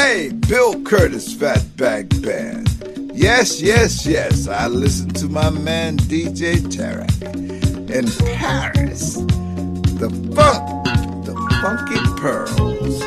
[0.00, 2.68] Hey, Bill Curtis Fatback Band.
[3.12, 7.10] Yes, yes, yes, I listen to my man DJ Tarek
[7.90, 8.06] in
[8.36, 9.14] Paris.
[9.98, 10.84] The funk,
[11.26, 13.02] the funky pearls.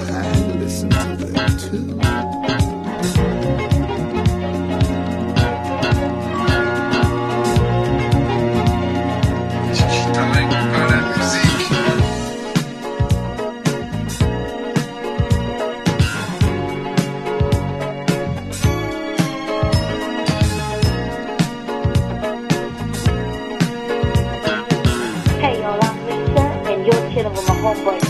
[0.00, 2.19] I listen to them too.
[27.62, 28.09] You're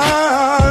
[0.00, 0.69] heart.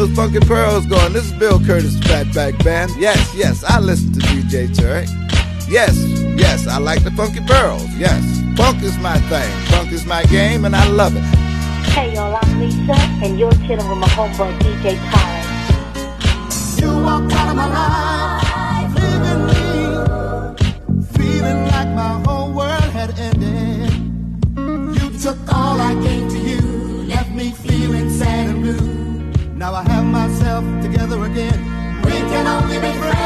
[0.00, 1.12] those funky pearls going.
[1.12, 2.90] This is Bill Curtis Fatback Band.
[2.96, 5.08] Yes, yes, I listen to DJ Tarek.
[5.68, 5.94] Yes,
[6.38, 7.86] yes, I like the funky pearls.
[7.98, 8.22] Yes,
[8.56, 9.50] funk is my thing.
[9.66, 11.22] Funk is my game, and I love it.
[11.92, 15.44] Hey y'all, I'm Lisa, and you're chilling with my homeboy DJ Khaled.
[16.80, 22.29] You walked out of my life, leaving me feeling like my.
[32.80, 33.19] baby.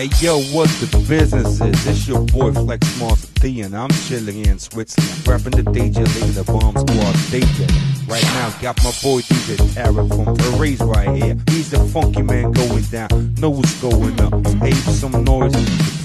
[0.00, 1.86] Hey yo, what's the business is?
[1.86, 6.32] It's your boy Flex Monster D, and I'm chilling in Switzerland, rapping the DJ, leading
[6.32, 7.68] the bomb squad DJ.
[8.08, 11.36] Right now, got my boy DJ Tarek from Paris right here.
[11.50, 14.32] He's the funky man going down, know what's going up.
[14.62, 15.52] Hey, some noise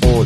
[0.01, 0.25] for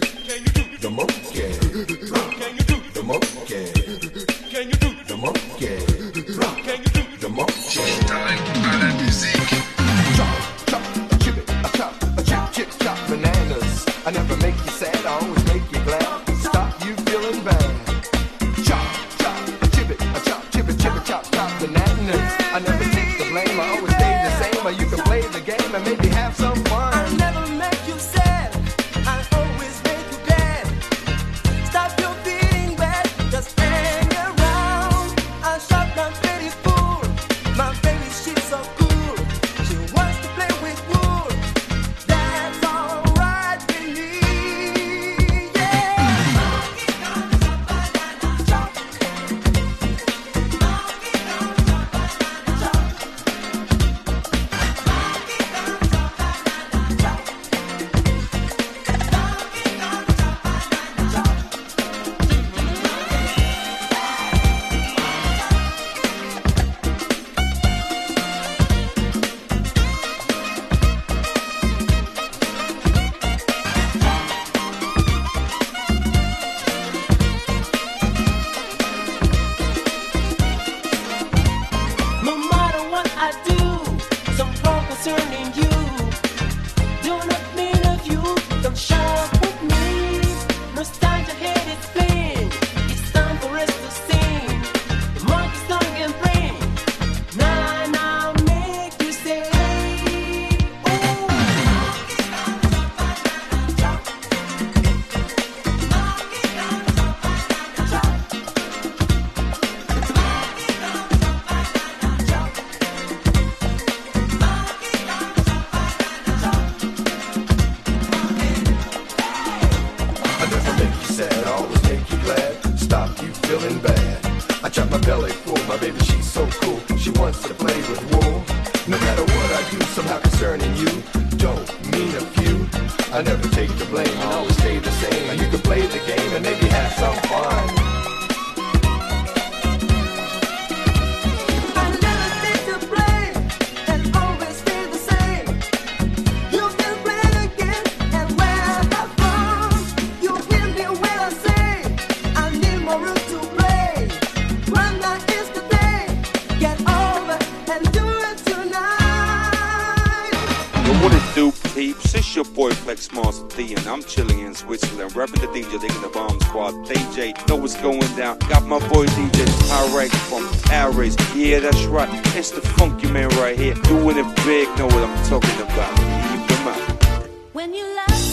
[162.45, 165.15] your boy Flex Monster D, and I'm chilling in Switzerland.
[165.15, 166.73] Rapping the DJ, digging the bomb squad.
[166.87, 168.39] DJ, know what's going down.
[168.49, 171.15] Got my boy DJ Tarek from Aries.
[171.35, 172.09] Yeah, that's right.
[172.35, 173.75] It's the funky man right here.
[173.75, 175.91] Doing it big, know what I'm talking about.
[175.99, 177.27] Leave them out.
[177.53, 178.30] When you love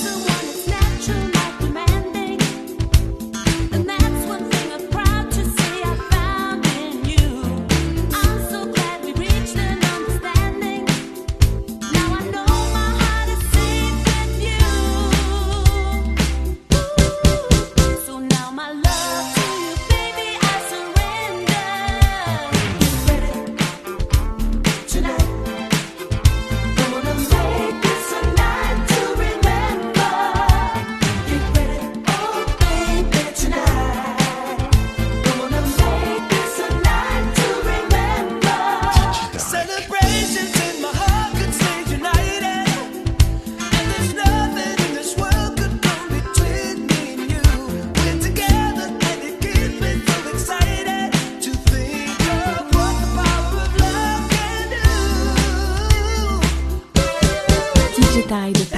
[58.28, 58.77] 待的。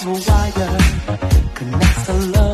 [0.00, 0.78] travel wire
[1.54, 2.49] connects the love.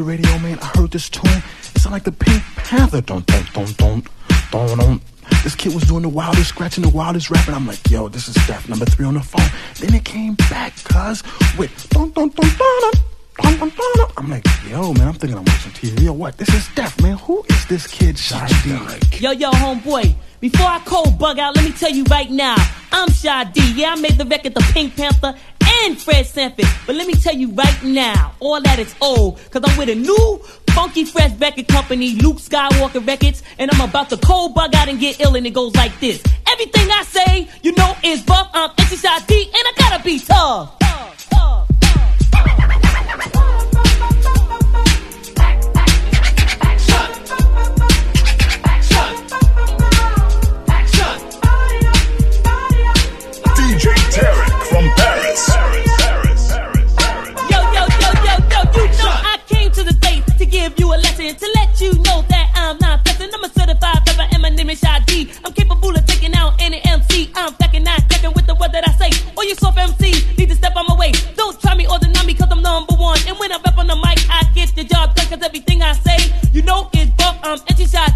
[0.00, 0.58] The radio, man.
[0.60, 1.42] I heard this tune.
[1.74, 3.00] It sounded like the Pink Panther.
[3.02, 4.08] Don't, don't, don't, don't,
[4.50, 5.02] don't, don't.
[5.44, 7.54] This kid was doing the wildest scratching, the wildest rapping.
[7.54, 9.46] I'm like, yo, this is Steph number three on the phone.
[9.78, 11.22] Then it came back, cuz,
[11.58, 12.96] with don't, don't, don't, don't.
[14.16, 16.02] I'm like, yo, man, I'm thinking I'm watching TV.
[16.02, 16.36] Yo, what?
[16.36, 17.18] This is Steph, man.
[17.18, 18.70] Who is this kid Shy D?
[19.18, 20.14] Yo, yo, homeboy.
[20.40, 22.56] Before I cold bug out, let me tell you right now,
[22.92, 23.60] I'm Shy D.
[23.74, 25.34] Yeah, I made the record The Pink Panther
[25.84, 26.66] and Fred Sanford.
[26.86, 29.40] But let me tell you right now, all that is old.
[29.50, 33.42] Cause I'm with a new, funky, fresh record company, Luke Skywalker Records.
[33.58, 36.22] And I'm about to cold bug out and get ill, and it goes like this.
[36.50, 38.50] Everything I say, you know, is buff.
[38.52, 40.76] I'm Shy D, and I gotta be tough.
[53.56, 55.19] DJ Tarek from Paris.
[60.70, 63.30] Give you a lesson, to let you know that I'm not testing.
[63.32, 65.30] I'm a certified rapper and my name is Shy D.
[65.44, 67.30] I'm capable of taking out any MC.
[67.34, 69.10] I'm fucking not checking with the word that I say.
[69.28, 71.12] Oh, All you soft MCs need to step on my way.
[71.36, 73.18] Don't try me or deny me cause I'm number one.
[73.26, 75.92] And when I rap on the mic, I get the job done cause everything I
[75.92, 76.18] say,
[76.52, 77.38] you know is buff.
[77.42, 78.06] I'm edgy Shy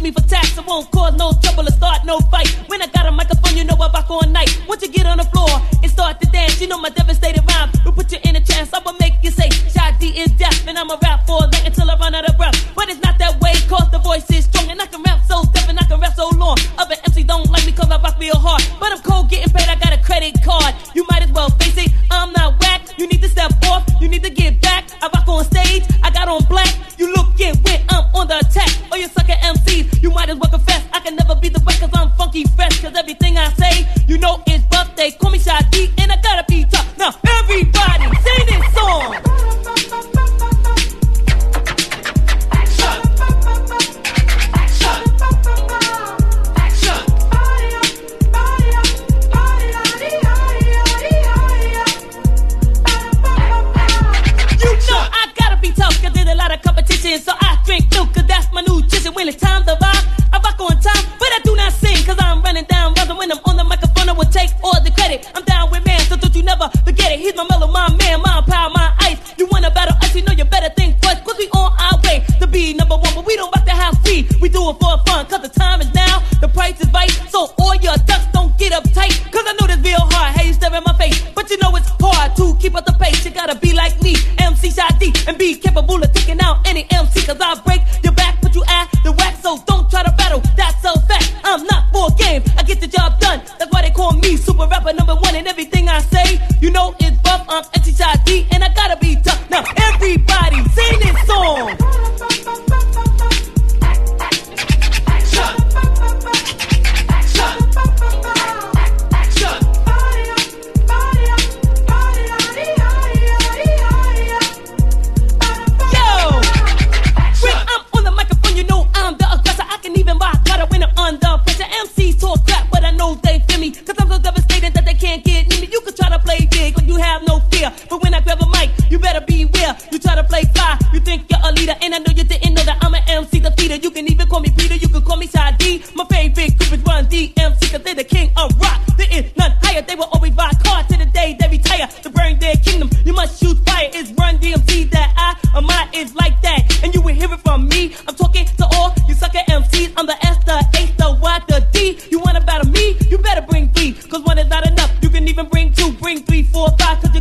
[0.00, 0.56] Me for tax.
[0.56, 2.48] I won't cause no trouble or start no fight.
[2.68, 4.48] When I got a microphone, you know I rock all night.
[4.66, 5.50] Once you get on the floor
[5.82, 8.72] and start to dance, you know my devastating rhyme will put you in a trance.
[8.72, 11.90] I will make you say, Shy is deaf and I'm a rap for that until
[11.90, 12.56] I run out of breath.
[12.74, 15.44] But it's not that way, cause the voice is strong and I can rap so
[15.52, 16.56] deaf and I can rap so long.
[16.78, 18.62] Other MC don't like me cause I rock real hard.
[18.80, 20.74] But I'm cold getting paid, I got a credit card.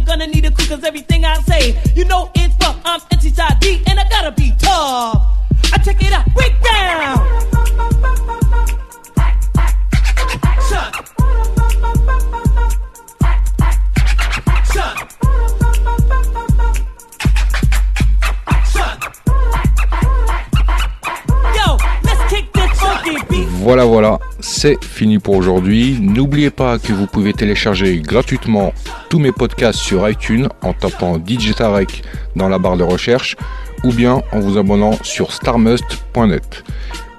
[0.09, 0.65] Gonna need a crew.
[0.65, 2.81] Cause everything I say, you know it's rough.
[2.83, 5.21] I'm anti-side D and I gotta be tough.
[5.71, 7.17] I check it out, break down.
[23.61, 23.98] Voilà, voilà,
[24.59, 25.97] c'est fini pour aujourd'hui.
[26.01, 28.73] N'oubliez pas que vous pouvez télécharger gratuitement
[29.09, 31.53] tous mes podcasts sur iTunes en tapant DJ
[32.35, 33.37] dans la barre de recherche
[33.85, 36.65] ou bien en vous abonnant sur starmust.net.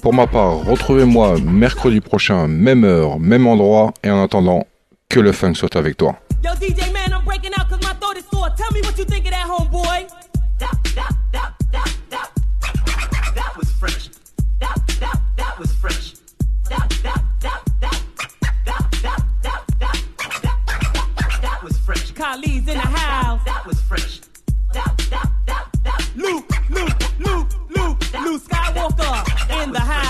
[0.03, 4.67] Pour ma part, retrouvez-moi mercredi prochain, même heure, même endroit, et en attendant,
[5.09, 6.17] que le funk soit avec toi.
[6.45, 8.51] Yo, DJ man, I'm breaking out my throat is sore.
[8.55, 10.20] Tell me what you think of that.
[22.31, 23.41] Charlie's in the house.
[23.45, 24.21] That was fresh.
[26.15, 30.10] Luke, Luke, Luke, Luke, Luke Skywalker in the house.